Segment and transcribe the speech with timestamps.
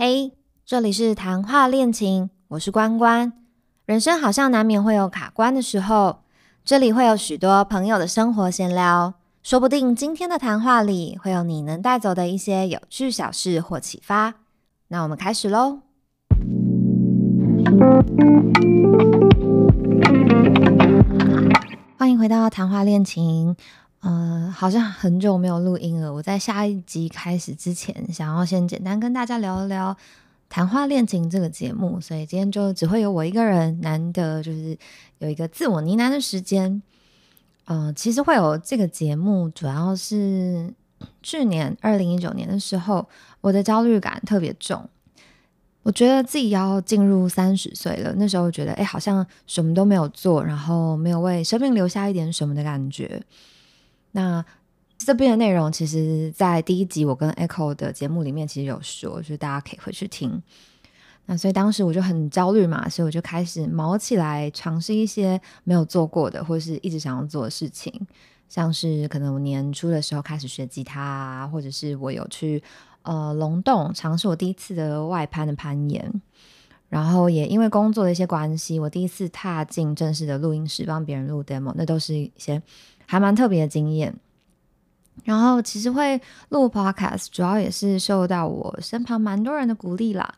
[0.00, 0.30] 嘿，
[0.64, 3.32] 这里是谈话恋情，我是关关。
[3.84, 6.20] 人生好像难免会有卡关的时候，
[6.64, 14.34] 这里会有许多朋友的生活闲聊，说不定今天的谈话里会有你能带走的一些有趣小事或启发。
[14.86, 15.80] 那我们开始喽！
[21.98, 23.56] 欢迎回到谈话恋情。
[24.00, 26.12] 嗯，好像很久没有录音了。
[26.12, 29.92] 我在下一集开始之前，想要先简单跟大家聊一聊
[30.48, 34.78] 《谈话恋情》这个节目，所以今天就只会有我一个人，难得就是
[35.18, 36.80] 有一个自我呢喃的时间。
[37.66, 40.72] 嗯，其实会有这个节目，主要是
[41.22, 43.06] 去年二零一九年的时候，
[43.40, 44.88] 我的焦虑感特别重。
[45.82, 53.22] 我觉得自己要进入三十岁了，那时候觉得，哎，好像什么都没有做，然后没有为生命留下一点什么的感觉。
[54.12, 54.44] 那
[54.96, 60.42] 这边的内容，其实，在第一集我跟 Echo 的节目里面，其实有说，就是大家可以回去听。
[61.26, 67.92] 那所以当时我就很焦虑嘛，所以我就开始毛起来，尝试一些没有做过的，或者是一直想要做的事情，
[68.48, 72.60] 像是可能我年初的时候开始学吉他啊，或者是我有去
[73.02, 76.10] 呃龙洞尝试我第一次的外攀的攀岩，
[76.88, 82.60] 然后也因为工作的一些关系，我第一次踏进正式的录音室帮别人录 demo，那都是一些。
[83.10, 84.14] 还蛮特别的经验，
[85.24, 86.20] 然后其实会
[86.50, 90.34] 录 podcast，主要也是受到我身旁蛮多人的鼓励啦，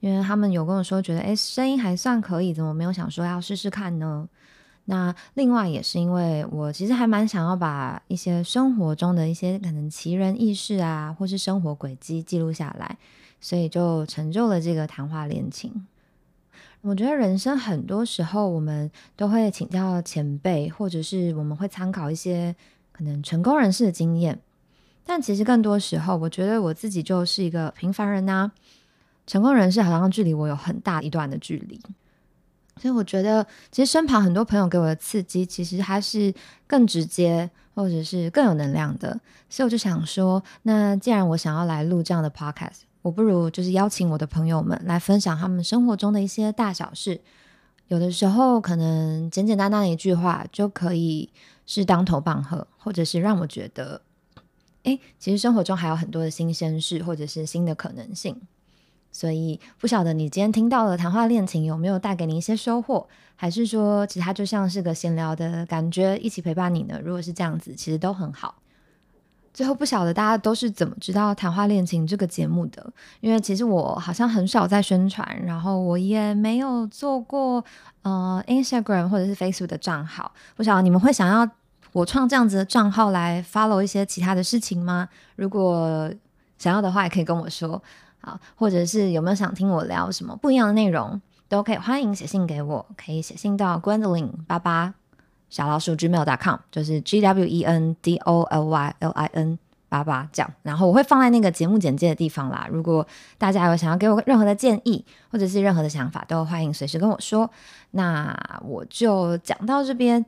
[0.00, 4.28] 因为他们有跟我说，觉得诶声音还算可以，怎么没有想说要试试看呢？
[4.86, 12.98] 那另外也是因为我其实还蛮想要把一些生活中的一些可能奇人异事啊，或是生活轨迹记录下来，
[13.40, 15.86] 所以就成就了这个谈话恋情。
[16.82, 22.56] 我觉得人生很多时候，我们都会请教前辈，或者是我们会参考一些
[22.90, 24.40] 可能成功人士的经验。
[25.04, 28.50] 但其实更多时候，我觉得我自己就是一个平凡人呐。
[29.26, 31.80] 成功人士好像距离我有很大一段的距离，
[32.80, 36.34] 所以我觉得，其实身旁很多朋友给我的刺激，其实还是
[36.66, 39.20] 更直接，或者是更有能量的。
[39.48, 42.89] 所以我就想说，那既然我想要来录这样的 podcast。
[43.02, 47.20] 我不如就是邀请我的朋友们来分享他们生活中的一些大小事，
[47.88, 51.30] 有的时候可能简简单单的一句话就可以
[51.64, 54.02] 是当头棒喝，或者是让我觉得，
[54.82, 58.40] 哎，其实生活中还有很多的新鲜事，或者是新的可能性。
[59.12, 67.00] 所以不晓得你今天听到的谈话恋情有没有带给你一些收获，还是说其实它就像是个闲聊的感觉，一起陪伴你呢？
[67.02, 68.54] 如果是这样子，其实都很好。
[69.52, 72.92] 最后不晓得大家都是怎么知道《谈话恋情》这个节目的？
[73.20, 77.64] 因为其实我好像很少在宣传，然后我也没有做过
[78.02, 80.32] 呃 Instagram 或者是 Facebook 的账号。
[80.56, 81.48] 不晓得你们会想要
[81.92, 85.08] 我创这样子的账号来 follow 一些其他的事情吗？
[85.36, 86.10] 如果
[86.56, 87.82] 想要的话，也可以跟我说。
[88.22, 91.18] 好，或者是有没有想听我聊什么不一样的内容，
[91.48, 94.92] 都可以欢迎写信给我，可以写信到 Gwendolyn 八八。
[95.50, 102.68] 小老鼠 gmail.com 就是 g w e n d o l y l i n 八八这样，然后我会放在那个节目简介的地方啦。
[102.70, 103.04] 如果
[103.36, 107.50] 大家有想要给我任何的建议或者是任何的想法，都欢迎随时跟我说。
[107.90, 108.32] 那
[108.64, 110.24] 我就讲到这边，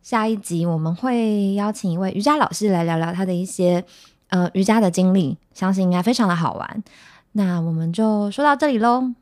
[0.00, 3.84] 下一集我们会邀请一位瑜伽老师来聊聊他的一些
[4.28, 6.84] 呃瑜伽的经历，相信应该非常的好玩。
[7.32, 9.12] 那我们就说到这里喽。